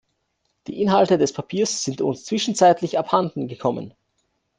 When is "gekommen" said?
3.47-3.93